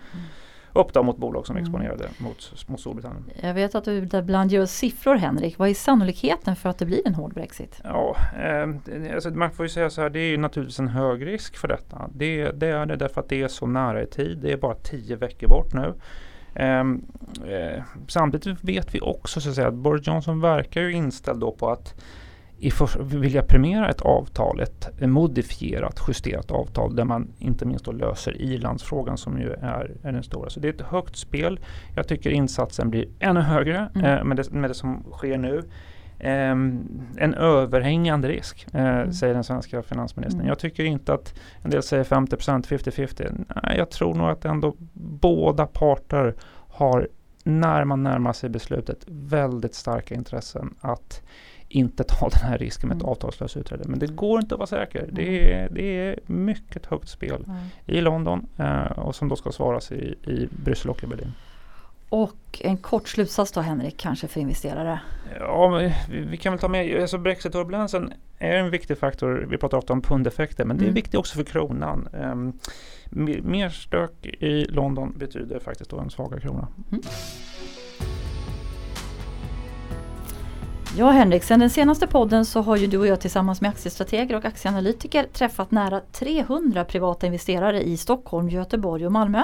upp 0.73 0.93
då 0.93 1.03
mot 1.03 1.17
bolag 1.17 1.47
som 1.47 1.55
är 1.55 1.59
Mm. 1.59 1.69
exponerade 1.71 2.09
mot, 2.17 2.67
mot 2.67 2.79
Storbritannien. 2.79 3.23
Jag 3.41 3.53
vet 3.53 3.75
att 3.75 3.85
du 3.85 3.97
ibland 4.13 4.51
gör 4.51 4.65
siffror 4.65 5.15
Henrik. 5.15 5.57
Vad 5.57 5.69
är 5.69 5.73
sannolikheten 5.73 6.55
för 6.55 6.69
att 6.69 6.77
det 6.77 6.85
blir 6.85 7.07
en 7.07 7.15
hård 7.15 7.33
Brexit? 7.33 7.81
Ja, 7.83 8.15
eh, 8.39 9.13
alltså 9.13 9.29
man 9.29 9.51
får 9.51 9.65
ju 9.65 9.69
säga 9.69 9.89
så 9.89 10.01
här, 10.01 10.09
det 10.09 10.19
är 10.19 10.29
ju 10.29 10.37
naturligtvis 10.37 10.79
en 10.79 10.87
hög 10.87 11.25
risk 11.25 11.57
för 11.57 11.67
detta. 11.67 12.09
Det, 12.13 12.51
det 12.51 12.67
är 12.67 12.85
det 12.85 12.95
därför 12.95 13.21
att 13.21 13.29
det 13.29 13.41
är 13.41 13.47
så 13.47 13.67
nära 13.67 14.03
i 14.03 14.05
tid. 14.05 14.37
Det 14.41 14.51
är 14.51 14.57
bara 14.57 14.75
tio 14.75 15.15
veckor 15.15 15.47
bort 15.47 15.73
nu. 15.73 15.93
Ehm, 16.55 17.05
eh, 17.47 17.83
samtidigt 18.07 18.63
vet 18.63 18.95
vi 18.95 19.01
också 19.01 19.41
så 19.41 19.49
att, 19.49 19.55
säga, 19.55 19.67
att 19.67 19.73
Boris 19.73 20.07
Johnson 20.07 20.41
verkar 20.41 20.81
ju 20.81 20.91
inställd 20.91 21.39
då 21.39 21.51
på 21.51 21.69
att 21.69 21.95
i 22.63 22.71
för, 22.71 23.03
vilja 23.03 23.43
premiera 23.43 23.89
ett 23.89 24.01
avtal, 24.01 24.59
ett 24.59 24.89
modifierat, 25.01 26.01
justerat 26.07 26.51
avtal 26.51 26.95
där 26.95 27.03
man 27.03 27.27
inte 27.39 27.65
minst 27.65 27.85
då 27.85 27.91
löser 27.91 28.41
Irlandsfrågan 28.41 29.17
som 29.17 29.39
ju 29.39 29.51
är, 29.51 29.91
är 30.03 30.11
den 30.11 30.23
stora. 30.23 30.49
Så 30.49 30.59
det 30.59 30.67
är 30.67 30.73
ett 30.73 30.81
högt 30.81 31.15
spel. 31.15 31.59
Jag 31.95 32.07
tycker 32.07 32.29
insatsen 32.29 32.89
blir 32.89 33.05
ännu 33.19 33.39
högre 33.39 33.89
Mm. 33.95 34.05
eh, 34.05 34.23
med, 34.23 34.37
det, 34.37 34.51
med 34.51 34.69
det 34.69 34.73
som 34.73 35.03
sker 35.11 35.37
nu. 35.37 35.63
Ehm, 36.19 36.79
en 37.17 37.33
överhängande 37.33 38.27
risk, 38.27 38.67
eh, 38.73 38.85
Mm. 38.85 39.13
säger 39.13 39.33
den 39.33 39.43
svenska 39.43 39.81
finansministern. 39.83 40.39
Mm. 40.39 40.47
Jag 40.49 40.59
tycker 40.59 40.83
inte 40.83 41.13
att 41.13 41.33
en 41.61 41.69
del 41.69 41.83
säger 41.83 42.03
50% 42.03 42.67
50-50. 42.67 43.45
Nej, 43.63 43.77
jag 43.77 43.89
tror 43.89 44.15
nog 44.15 44.29
att 44.29 44.45
ändå 44.45 44.75
båda 44.93 45.65
parter 45.65 46.35
har 46.67 47.07
när 47.43 47.83
man 47.85 48.03
närmar 48.03 48.33
sig 48.33 48.49
beslutet 48.49 49.05
väldigt 49.07 49.75
starka 49.75 50.15
intressen 50.15 50.75
att 50.81 51.21
inte 51.73 52.03
ta 52.03 52.29
den 52.29 52.39
här 52.41 52.57
risken 52.57 52.89
med 52.89 52.95
ett 52.95 53.01
Mm. 53.03 53.11
avtalslöst 53.11 53.57
utträde. 53.57 53.83
Men 53.87 53.99
det 53.99 54.07
går 54.07 54.39
inte 54.39 54.55
att 54.55 54.59
vara 54.59 54.67
säker. 54.67 55.09
Det 55.11 55.53
är, 55.53 55.69
det 55.71 55.83
är 55.97 56.19
mycket 56.25 56.85
högt 56.85 57.09
spel 57.09 57.45
i 57.85 58.01
London 58.01 58.47
eh, 58.57 58.81
och 58.99 59.15
som 59.15 59.27
då 59.29 59.35
ska 59.35 59.51
svaras 59.51 59.91
i, 59.91 60.15
i 60.27 60.47
Bryssel 60.63 60.89
och 60.91 61.03
i 61.03 61.07
Berlin. 61.07 61.33
Och 62.09 62.35
en 62.61 62.77
kort 62.77 63.07
slutsats 63.07 63.51
då 63.51 63.61
Henrik, 63.61 63.97
kanske 63.97 64.27
för 64.27 64.39
investerare. 64.41 64.99
Ja, 65.39 65.69
men 65.69 65.91
vi, 66.09 66.19
vi 66.21 66.37
kan 66.37 66.53
väl 66.53 66.59
ta 66.59 66.67
med, 66.67 67.01
alltså 67.01 67.17
Brexit-turbulensen 67.17 68.13
är 68.37 68.55
en 68.57 68.69
viktig 68.69 68.97
faktor. 68.97 69.47
Vi 69.49 69.57
pratar 69.57 69.77
ofta 69.77 69.93
om 69.93 70.01
pundeffekter, 70.01 70.65
men 70.65 70.77
det 70.77 70.83
är 70.83 70.85
Mm. 70.85 70.93
viktigt 70.95 71.15
också 71.15 71.35
för 71.35 71.43
kronan. 71.43 72.07
Um, 72.13 72.59
mer 73.43 73.69
stök 73.69 74.25
i 74.25 74.65
London 74.65 75.13
betyder 75.17 75.59
faktiskt 75.59 75.89
då 75.89 75.99
en 75.99 76.09
svagare 76.09 76.39
krona. 76.41 76.67
Ja 80.97 81.11
Henrik, 81.11 81.43
sen 81.43 81.59
den 81.59 81.69
senaste 81.69 82.07
podden 82.07 82.45
så 82.45 82.61
har 82.61 82.75
ju 82.75 82.87
du 82.87 82.97
och 82.97 83.07
jag 83.07 83.21
tillsammans 83.21 83.61
med 83.61 83.69
aktiestrateger 83.69 84.35
och 84.35 84.45
aktieanalytiker 84.45 85.23
träffat 85.23 85.71
nära 85.71 85.99
300 86.11 86.85
privata 86.85 87.25
investerare 87.25 87.81
i 87.83 87.97
Stockholm, 87.97 88.49
Göteborg 88.49 89.05
och 89.05 89.11
Malmö. 89.11 89.43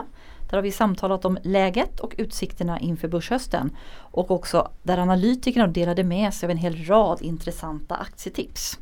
Där 0.50 0.58
har 0.58 0.62
vi 0.62 0.72
samtalat 0.72 1.26
om 1.26 1.38
läget 1.44 2.00
och 2.00 2.16
utsikterna 2.18 2.80
inför 2.80 3.08
börshösten. 3.08 3.78
Och 3.98 4.32
också 4.32 4.72
där 4.84 4.98
analytikerna 4.98 5.68
delade 5.68 6.04
med 6.04 6.34
sig 6.34 6.48
av 6.48 6.52
en 6.52 6.58
hel 6.58 6.86
rad 6.86 7.22
intressanta 7.22 7.96
aktietips. 7.96 8.80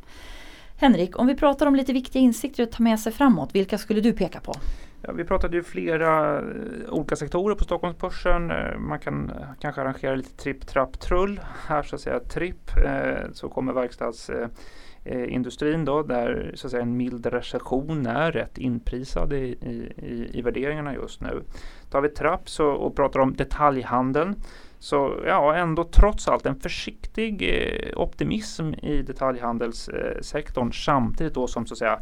Henrik, 0.76 1.18
om 1.18 1.26
vi 1.26 1.34
pratar 1.34 1.66
om 1.66 1.74
lite 1.74 1.92
viktiga 1.92 2.22
insikter 2.22 2.62
att 2.62 2.72
ta 2.72 2.82
med 2.82 3.00
sig 3.00 3.12
framåt, 3.12 3.54
vilka 3.54 3.78
skulle 3.78 4.00
du 4.00 4.12
peka 4.12 4.40
på? 4.40 4.54
Ja, 5.02 5.12
vi 5.12 5.24
pratade 5.24 5.56
ju 5.56 5.62
flera 5.62 6.38
eh, 6.38 6.44
olika 6.88 7.16
sektorer 7.16 7.54
på 7.54 7.64
Stockholmsbörsen. 7.64 8.50
Eh, 8.50 8.78
man 8.78 8.98
kan 8.98 9.32
kanske 9.60 9.80
arrangera 9.80 10.14
lite 10.14 10.36
tripp, 10.36 10.66
trapp, 10.66 11.00
trull. 11.00 11.40
Här 11.66 11.82
så 11.82 11.94
att 11.94 12.00
säga 12.00 12.20
tripp 12.20 12.76
eh, 12.84 13.30
så 13.32 13.48
kommer 13.48 13.72
verkstadsindustrin 13.72 15.84
då 15.84 16.02
där 16.02 16.52
så 16.54 16.66
att 16.66 16.70
säga 16.70 16.82
en 16.82 16.96
mild 16.96 17.26
recession 17.26 18.06
är 18.06 18.32
rätt 18.32 18.58
inprisad 18.58 19.32
i, 19.32 19.58
i, 19.96 20.30
i 20.32 20.42
värderingarna 20.42 20.94
just 20.94 21.20
nu. 21.20 21.42
Tar 21.90 22.00
vi 22.00 22.08
trapp 22.08 22.48
så, 22.48 22.66
och 22.66 22.96
pratar 22.96 23.20
om 23.20 23.34
detaljhandeln 23.34 24.34
så 24.78 25.22
ja, 25.26 25.54
ändå 25.54 25.84
trots 25.84 26.28
allt 26.28 26.46
en 26.46 26.60
försiktig 26.60 27.52
optimism 27.96 28.72
i 28.82 29.02
detaljhandelssektorn 29.02 30.72
samtidigt 30.72 31.34
då 31.34 31.46
som 31.46 31.66
så 31.66 31.74
att 31.74 31.78
säga 31.78 32.00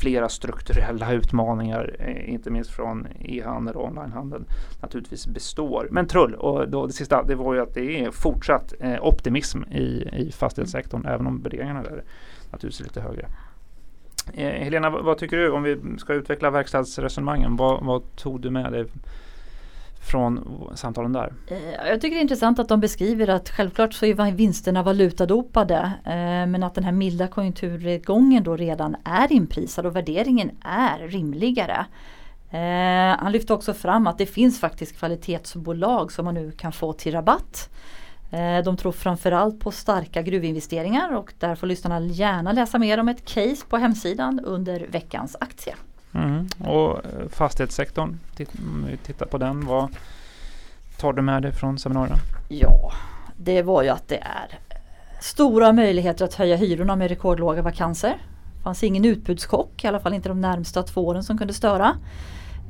flera 0.00 0.28
strukturella 0.28 1.12
utmaningar, 1.12 1.96
eh, 1.98 2.34
inte 2.34 2.50
minst 2.50 2.70
från 2.70 3.06
e-handel 3.20 3.76
och 3.76 3.84
onlinehandel, 3.84 4.44
naturligtvis 4.82 5.26
består. 5.26 5.88
Men 5.90 6.06
trull, 6.06 6.34
och 6.34 6.68
då 6.68 6.86
det 6.86 6.92
sista, 6.92 7.22
det 7.22 7.34
var 7.34 7.54
ju 7.54 7.60
att 7.60 7.74
det 7.74 8.04
är 8.04 8.10
fortsatt 8.10 8.74
eh, 8.80 9.06
optimism 9.06 9.62
i, 9.64 10.08
i 10.12 10.32
fastighetssektorn, 10.32 11.06
även 11.06 11.26
om 11.26 11.42
värderingarna 11.42 11.82
där 11.82 12.02
naturligtvis 12.50 12.80
är 12.80 12.84
lite 12.84 13.00
högre. 13.00 13.26
Eh, 14.32 14.64
Helena, 14.64 14.90
vad, 14.90 15.04
vad, 15.04 15.18
tycker 15.18 15.36
du 15.36 15.50
om 15.50 15.62
vi 15.62 15.78
ska 15.98 16.14
utveckla 16.14 16.50
verkstadsresonemangen? 16.50 17.56
Vad, 17.56 17.84
vad 17.84 18.16
tog 18.16 18.40
du 18.40 18.50
med 18.50 18.72
dig 18.72 18.84
från 20.04 20.62
samtalen 20.74 21.12
där? 21.12 21.32
Eh, 21.46 21.88
jag 21.88 22.00
tycker 22.00 22.14
det 22.14 22.20
är 22.20 22.22
intressant 22.22 22.58
att 22.58 22.68
de 22.68 22.80
beskriver 22.80 23.28
att 23.28 23.50
självklart 23.50 23.94
så 23.94 24.06
är 24.06 24.32
vinsterna 24.32 24.82
valutadopade 24.82 25.92
eh, 26.04 26.46
men 26.46 26.62
att 26.62 26.74
den 26.74 26.84
här 26.84 26.92
milda 26.92 27.28
konjunkturgången 27.28 28.42
då 28.42 28.56
redan 28.56 28.96
är 29.04 29.32
inprisad 29.32 29.86
och 29.86 29.96
värderingen 29.96 30.50
är 30.64 31.08
rimligare. 31.08 31.86
Eh, 32.50 33.18
han 33.18 33.32
lyfte 33.32 33.52
också 33.52 33.74
fram 33.74 34.06
att 34.06 34.18
det 34.18 34.26
finns 34.26 34.60
faktiskt 34.60 34.98
kvalitetsbolag 34.98 36.12
som 36.12 36.24
man 36.24 36.34
nu 36.34 36.50
kan 36.50 36.72
få 36.72 36.92
till 36.92 37.12
rabatt. 37.12 37.70
De 38.64 38.76
tror 38.76 38.92
framförallt 38.92 39.60
på 39.60 39.70
starka 39.70 40.22
gruvinvesteringar 40.22 41.16
och 41.16 41.32
där 41.38 41.54
får 41.54 41.66
lyssnarna 41.66 42.00
gärna 42.00 42.52
läsa 42.52 42.78
mer 42.78 43.00
om 43.00 43.08
ett 43.08 43.24
case 43.24 43.66
på 43.68 43.76
hemsidan 43.76 44.40
under 44.44 44.86
veckans 44.90 45.36
aktie. 45.40 45.74
Mm. 46.14 46.48
Och 46.58 47.04
eh, 47.04 47.28
fastighetssektorn, 47.30 48.18
om 48.38 48.86
vi 48.90 48.96
tittar 48.96 49.26
på 49.26 49.38
den, 49.38 49.66
vad 49.66 49.88
tar 50.96 51.12
du 51.12 51.22
med 51.22 51.42
dig 51.42 51.52
från 51.52 51.78
seminarierna? 51.78 52.18
Ja, 52.48 52.92
det 53.36 53.62
var 53.62 53.82
ju 53.82 53.88
att 53.88 54.08
det 54.08 54.18
är 54.18 54.58
eh, 54.68 54.76
stora 55.20 55.72
möjligheter 55.72 56.24
att 56.24 56.34
höja 56.34 56.56
hyrorna 56.56 56.96
med 56.96 57.08
rekordlåga 57.08 57.62
vakanser. 57.62 58.16
Det 58.56 58.62
fanns 58.62 58.82
ingen 58.82 59.04
utbudschock, 59.04 59.84
i 59.84 59.86
alla 59.86 60.00
fall 60.00 60.14
inte 60.14 60.28
de 60.28 60.40
närmsta 60.40 60.82
två 60.82 61.06
åren 61.06 61.24
som 61.24 61.38
kunde 61.38 61.54
störa. 61.54 61.96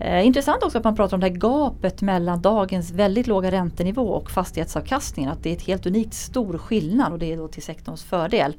Eh, 0.01 0.27
intressant 0.27 0.63
också 0.63 0.79
att 0.79 0.85
man 0.85 0.97
pratar 0.97 1.17
om 1.17 1.21
det 1.21 1.27
här 1.27 1.35
gapet 1.35 2.03
mellan 2.03 2.43
dagens 2.43 2.91
väldigt 2.91 3.27
låga 3.27 3.51
räntenivå 3.51 4.09
och 4.09 4.31
fastighetsavkastningen. 4.31 5.33
Att 5.33 5.43
det 5.43 5.51
är 5.51 5.57
ett 5.57 5.63
helt 5.63 5.87
unikt 5.87 6.15
stor 6.15 6.59
skillnad 6.59 7.13
och 7.13 7.19
det 7.19 7.33
är 7.33 7.37
då 7.37 7.49
till 7.49 7.63
sektorns 7.63 8.05
fördel. 8.05 8.55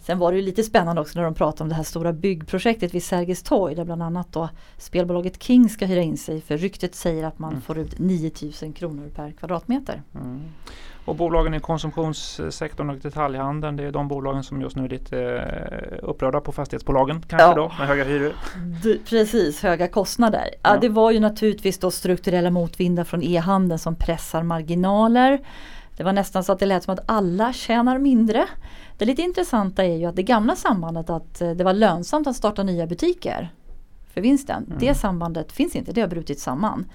Sen 0.00 0.18
var 0.18 0.32
det 0.32 0.38
ju 0.38 0.44
lite 0.44 0.62
spännande 0.62 1.00
också 1.00 1.18
när 1.18 1.24
de 1.24 1.34
pratade 1.34 1.62
om 1.62 1.68
det 1.68 1.74
här 1.74 1.82
stora 1.82 2.12
byggprojektet 2.12 2.94
vid 2.94 3.04
Sergels 3.04 3.42
torg 3.42 3.74
där 3.74 3.84
bland 3.84 4.02
annat 4.02 4.32
då 4.32 4.48
spelbolaget 4.76 5.42
King 5.42 5.68
ska 5.68 5.86
hyra 5.86 6.02
in 6.02 6.16
sig 6.16 6.40
för 6.40 6.56
ryktet 6.56 6.94
säger 6.94 7.24
att 7.24 7.38
man 7.38 7.50
mm. 7.50 7.62
får 7.62 7.78
ut 7.78 7.98
9000 7.98 8.72
kronor 8.72 9.10
per 9.14 9.32
kvadratmeter. 9.32 10.02
Mm. 10.14 10.40
Och 11.08 11.16
bolagen 11.16 11.54
i 11.54 11.60
konsumtionssektorn 11.60 12.90
och 12.90 12.96
detaljhandeln 12.96 13.76
det 13.76 13.84
är 13.84 13.92
de 13.92 14.08
bolagen 14.08 14.42
som 14.42 14.60
just 14.60 14.76
nu 14.76 14.84
är 14.84 14.88
lite 14.88 15.20
eh, 15.20 16.08
upprörda 16.08 16.40
på 16.40 16.52
fastighetsbolagen 16.52 17.22
kanske 17.28 17.48
ja. 17.48 17.54
då 17.54 17.72
med 17.78 17.88
höga 17.88 18.04
hyror. 18.04 18.32
Du, 18.82 18.98
precis, 18.98 19.62
höga 19.62 19.88
kostnader. 19.88 20.48
Ja. 20.52 20.74
ja. 20.74 20.78
det 20.80 20.88
var 20.88 21.10
ju 21.10 21.20
naturligtvis 21.20 21.78
då 21.78 21.90
strukturella 21.90 22.50
motvindar 22.50 23.04
från 23.04 23.22
e-handeln 23.22 23.78
som 23.78 23.94
pressar 23.94 24.42
marginaler. 24.42 25.40
Det 25.98 26.04
var 26.04 26.12
nästan 26.12 26.44
så 26.44 26.52
att 26.52 26.58
det 26.58 26.66
lät 26.66 26.84
som 26.84 26.94
att 26.94 27.00
alla 27.06 27.52
tjänar 27.52 27.98
mindre. 27.98 28.46
Det 28.98 29.04
lite 29.04 29.22
intressanta 29.22 29.84
är 29.84 29.96
ju 29.96 30.06
att 30.06 30.16
det 30.16 30.22
gamla 30.22 30.56
sambandet 30.56 31.10
att 31.10 31.40
eh, 31.40 31.50
det 31.50 31.64
var 31.64 31.72
lönsamt 31.72 32.26
att 32.26 32.36
starta 32.36 32.62
nya 32.62 32.86
butiker 32.86 33.52
för 34.14 34.20
vinsten. 34.20 34.64
Mm. 34.66 34.78
Det 34.78 34.94
sambandet 34.94 35.52
finns 35.52 35.76
inte, 35.76 35.92
det 35.92 36.00
har 36.00 36.08
brutit 36.08 36.40
samman. 36.40 36.86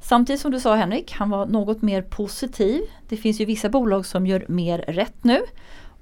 Samtidigt 0.00 0.40
som 0.40 0.50
du 0.50 0.60
sa 0.60 0.74
Henrik, 0.74 1.12
han 1.12 1.30
var 1.30 1.46
något 1.46 1.82
mer 1.82 2.02
positiv. 2.02 2.82
Det 3.08 3.16
finns 3.16 3.40
ju 3.40 3.44
vissa 3.44 3.68
bolag 3.68 4.06
som 4.06 4.26
gör 4.26 4.44
mer 4.48 4.78
rätt 4.78 5.24
nu. 5.24 5.40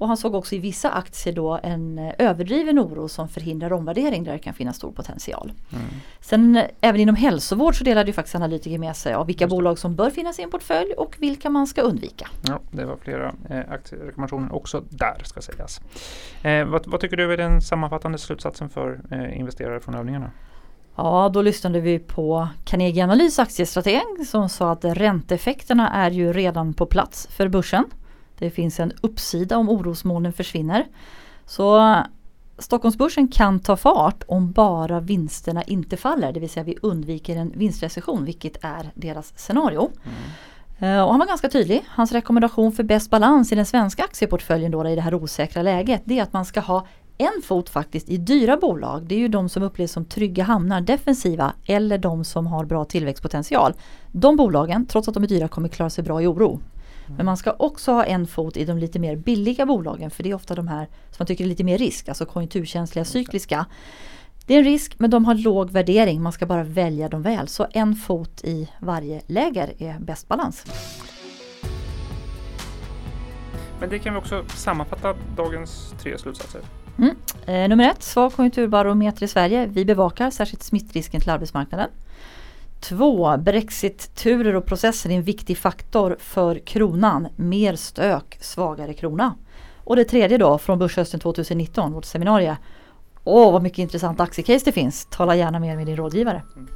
Och 0.00 0.08
han 0.08 0.16
såg 0.16 0.34
också 0.34 0.54
i 0.54 0.58
vissa 0.58 0.90
aktier 0.90 1.34
då 1.34 1.60
en 1.62 1.98
eh, 1.98 2.14
överdriven 2.18 2.78
oro 2.78 3.08
som 3.08 3.28
förhindrar 3.28 3.72
omvärdering 3.72 4.24
där 4.24 4.32
det 4.32 4.38
kan 4.38 4.54
finnas 4.54 4.76
stor 4.76 4.92
potential. 4.92 5.52
Mm. 5.72 5.84
Sen 6.20 6.56
eh, 6.56 6.64
även 6.80 7.00
inom 7.00 7.14
hälsovård 7.14 7.78
så 7.78 7.84
delade 7.84 8.06
ju 8.06 8.12
faktiskt 8.12 8.34
analytiker 8.34 8.78
med 8.78 8.96
sig 8.96 9.14
av 9.14 9.26
vilka 9.26 9.46
bolag 9.46 9.78
som 9.78 9.94
bör 9.94 10.10
finnas 10.10 10.38
i 10.38 10.42
en 10.42 10.50
portfölj 10.50 10.92
och 10.92 11.16
vilka 11.18 11.50
man 11.50 11.66
ska 11.66 11.82
undvika. 11.82 12.28
Ja, 12.42 12.60
det 12.70 12.84
var 12.84 12.96
flera 12.96 13.34
eh, 13.50 13.72
aktierekommendationer 13.72 14.54
också 14.54 14.82
där 14.88 15.22
ska 15.24 15.40
sägas. 15.40 15.80
Eh, 16.42 16.64
vad, 16.64 16.86
vad, 16.86 17.00
tycker 17.00 17.16
du 17.16 17.32
är 17.32 17.36
den 17.36 17.60
sammanfattande 17.60 18.18
slutsatsen 18.18 18.68
för 18.68 19.00
eh, 19.10 19.40
investerare 19.40 19.80
från 19.80 19.94
övningarna? 19.94 20.30
Ja, 20.96 21.30
då 21.34 21.42
lyssnade 21.42 21.80
vi 21.80 21.98
på 21.98 22.48
Carnegie 22.64 23.04
Analys 23.04 23.38
aktiestrateg 23.38 24.26
som 24.26 24.48
sa 24.48 24.72
att 24.72 24.84
ränteeffekterna 24.84 25.90
är 25.90 26.10
ju 26.10 26.32
redan 26.32 26.74
på 26.74 26.86
plats 26.86 27.26
för 27.30 27.48
börsen. 27.48 27.84
Det 28.40 28.50
finns 28.50 28.80
en 28.80 28.92
uppsida 29.00 29.56
om 29.56 29.68
orosmolnen 29.68 30.32
försvinner. 30.32 30.86
Så 31.46 31.96
Stockholmsbörsen 32.58 33.28
kan 33.28 33.60
ta 33.60 33.76
fart 33.76 34.22
om 34.28 34.52
bara 34.52 35.00
vinsterna 35.00 35.62
inte 35.62 35.96
faller, 35.96 36.32
det 36.32 36.40
vill 36.40 36.50
säga 36.50 36.64
vi 36.64 36.76
undviker 36.82 37.36
en 37.36 37.52
vinstrecession, 37.56 38.24
vilket 38.24 38.64
är 38.64 38.90
deras 38.94 39.32
scenario. 39.36 39.90
Mm. 40.04 40.96
Uh, 40.96 41.04
och 41.04 41.10
han 41.10 41.18
var 41.18 41.26
ganska 41.26 41.48
tydlig. 41.48 41.84
Hans 41.88 42.12
rekommendation 42.12 42.72
för 42.72 42.82
bäst 42.82 43.10
balans 43.10 43.52
i 43.52 43.54
den 43.54 43.66
svenska 43.66 44.04
aktieportföljen 44.04 44.72
då, 44.72 44.88
i 44.88 44.94
det 44.94 45.00
här 45.00 45.14
osäkra 45.14 45.62
läget, 45.62 46.02
det 46.04 46.18
är 46.18 46.22
att 46.22 46.32
man 46.32 46.44
ska 46.44 46.60
ha 46.60 46.86
en 47.18 47.42
fot 47.42 47.68
faktiskt 47.68 48.08
i 48.08 48.16
dyra 48.16 48.56
bolag. 48.56 49.02
Det 49.02 49.14
är 49.14 49.18
ju 49.18 49.28
de 49.28 49.48
som 49.48 49.62
upplevs 49.62 49.92
som 49.92 50.04
trygga 50.04 50.44
hamnar, 50.44 50.80
defensiva 50.80 51.52
eller 51.66 51.98
de 51.98 52.24
som 52.24 52.46
har 52.46 52.64
bra 52.64 52.84
tillväxtpotential. 52.84 53.74
De 54.12 54.36
bolagen, 54.36 54.86
trots 54.86 55.08
att 55.08 55.14
de 55.14 55.22
är 55.22 55.28
dyra, 55.28 55.48
kommer 55.48 55.68
klara 55.68 55.90
sig 55.90 56.04
bra 56.04 56.22
i 56.22 56.26
oro. 56.26 56.60
Men 57.16 57.26
man 57.26 57.36
ska 57.36 57.52
också 57.58 57.92
ha 57.92 58.04
en 58.04 58.26
fot 58.26 58.56
i 58.56 58.64
de 58.64 58.78
lite 58.78 58.98
mer 58.98 59.16
billiga 59.16 59.66
bolagen 59.66 60.10
för 60.10 60.22
det 60.22 60.30
är 60.30 60.34
ofta 60.34 60.54
de 60.54 60.68
här 60.68 60.84
som 60.86 61.16
man 61.18 61.26
tycker 61.26 61.44
är 61.44 61.48
lite 61.48 61.64
mer 61.64 61.78
risk, 61.78 62.08
alltså 62.08 62.26
konjunkturkänsliga, 62.26 63.04
cykliska. 63.04 63.66
Det 64.46 64.54
är 64.54 64.58
en 64.58 64.64
risk 64.64 64.94
men 64.98 65.10
de 65.10 65.24
har 65.24 65.34
låg 65.34 65.70
värdering, 65.70 66.22
man 66.22 66.32
ska 66.32 66.46
bara 66.46 66.64
välja 66.64 67.08
dem 67.08 67.22
väl. 67.22 67.48
Så 67.48 67.66
en 67.72 67.94
fot 67.94 68.44
i 68.44 68.70
varje 68.80 69.22
läger 69.26 69.72
är 69.78 69.98
bäst 69.98 70.28
balans. 70.28 70.64
Men 73.80 73.90
det 73.90 73.98
kan 73.98 74.14
vi 74.14 74.20
också 74.20 74.44
sammanfatta 74.48 75.14
dagens 75.36 75.94
tre 76.02 76.18
slutsatser. 76.18 76.60
Mm. 76.98 77.16
Eh, 77.46 77.68
nummer 77.68 77.90
ett, 77.90 78.02
svag 78.02 78.32
konjunkturbarometer 78.32 79.22
i 79.22 79.28
Sverige. 79.28 79.66
Vi 79.66 79.84
bevakar 79.84 80.30
särskilt 80.30 80.62
smittrisken 80.62 81.20
till 81.20 81.30
arbetsmarknaden. 81.30 81.88
Två, 82.80 83.36
Brexit-turer 83.36 84.56
och 84.56 84.66
processer 84.66 85.10
är 85.10 85.14
en 85.14 85.22
viktig 85.22 85.58
faktor 85.58 86.16
för 86.20 86.58
kronan. 86.58 87.28
Mer 87.36 87.76
stök, 87.76 88.38
svagare 88.40 88.94
krona. 88.94 89.34
Och 89.84 89.96
det 89.96 90.04
tredje 90.04 90.38
då 90.38 90.58
från 90.58 90.78
Börshösten 90.78 91.20
2019, 91.20 91.92
vårt 91.92 92.04
seminarium. 92.04 92.56
Åh, 93.24 93.52
vad 93.52 93.62
mycket 93.62 93.78
intressanta 93.78 94.22
aktiecase 94.22 94.64
det 94.64 94.72
finns. 94.72 95.06
Tala 95.10 95.36
gärna 95.36 95.58
mer 95.58 95.76
med 95.76 95.86
din 95.86 95.96
rådgivare. 95.96 96.42
Mm. 96.56 96.68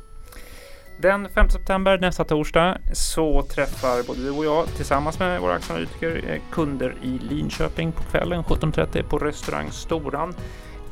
Den 0.99 1.29
5 1.29 1.51
september, 1.51 1.99
nästa 1.99 2.25
torsdag, 2.25 2.79
så 2.93 3.43
träffar 3.43 4.07
både 4.07 4.21
du 4.21 4.31
och 4.31 4.45
jag 4.45 4.67
tillsammans 4.67 5.19
med 5.19 5.41
våra 5.41 5.55
aktieanalytiker 5.55 6.23
eh, 6.29 6.41
kunder 6.51 6.95
i 7.03 7.19
Linköping 7.19 7.93
på 7.93 8.03
kvällen 8.03 8.43
17.30 8.43 9.03
på 9.03 9.19
restaurang 9.19 9.71
Storan. 9.71 10.35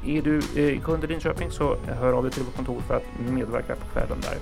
Är 0.07 0.23
du 0.23 0.39
eh, 0.39 0.81
kund 0.81 1.05
i 1.05 1.07
Linköping 1.07 1.51
så 1.51 1.77
hör 1.87 2.13
av 2.13 2.23
dig 2.23 2.33
till 2.33 2.43
vårt 2.43 2.57
kontor 2.57 2.81
för 2.87 2.97
att 2.97 3.31
medverka 3.31 3.77
på 3.77 3.87
kvällen 3.93 4.19
där. 4.21 4.37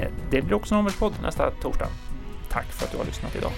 Eh, 0.00 0.08
det 0.30 0.42
blir 0.42 0.54
också 0.54 0.74
en 0.74 0.78
omvärldspodd 0.78 1.12
nästa 1.22 1.50
torsdag. 1.50 1.88
Tack 2.50 2.72
för 2.72 2.84
att 2.84 2.92
du 2.92 2.98
har 2.98 3.04
lyssnat 3.04 3.36
idag. 3.36 3.52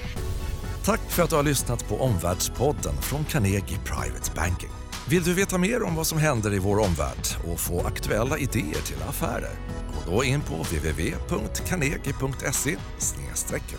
Tack 0.85 1.01
för 1.01 1.23
att 1.23 1.31
du 1.31 1.37
har 1.37 1.43
lyssnat 1.43 1.89
på 1.89 2.01
Omvärldspodden 2.01 2.95
från 3.03 3.25
Carnegie 3.25 3.79
Private 3.85 4.31
Banking. 4.37 4.71
Vill 5.09 5.23
du 5.23 5.35
veta 5.35 5.59
mer 5.59 5.83
om 5.83 5.95
vad 5.95 6.07
som 6.07 6.19
händer 6.19 6.55
i 6.55 6.59
vår 6.59 6.79
omvärld 6.79 7.27
och 7.53 7.61
få 7.61 7.87
aktuella 7.87 8.39
idéer 8.39 8.83
till 8.87 9.03
affärer? 9.09 9.53
Gå 10.07 10.13
då 10.13 10.25
in 10.25 10.41
på 10.41 10.55
www.carnegie.se 10.55 12.77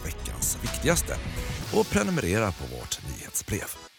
veckans 0.06 0.58
viktigaste 0.62 1.16
och 1.74 1.90
prenumerera 1.90 2.52
på 2.52 2.64
vårt 2.76 3.00
nyhetsbrev. 3.08 3.91